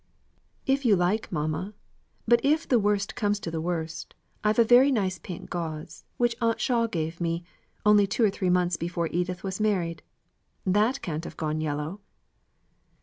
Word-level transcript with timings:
"If 0.65 0.83
you 0.83 0.95
like, 0.95 1.31
mamma. 1.31 1.75
But 2.27 2.43
if 2.43 2.67
the 2.67 2.79
worst 2.79 3.13
comes 3.13 3.39
to 3.41 3.51
the 3.51 3.61
worst, 3.61 4.15
I've 4.43 4.57
a 4.57 4.63
very 4.63 4.91
nice 4.91 5.19
pink 5.19 5.51
gauze 5.51 6.05
which 6.17 6.35
Aunt 6.41 6.59
Shaw 6.59 6.87
gave 6.87 7.21
me, 7.21 7.43
only 7.85 8.07
two 8.07 8.23
or 8.23 8.31
three 8.31 8.49
months 8.49 8.77
before 8.77 9.09
Edith 9.11 9.43
was 9.43 9.59
married. 9.61 10.01
That 10.65 11.03
can't 11.03 11.23
have 11.25 11.37
gone 11.37 11.61
yellow." 11.61 11.99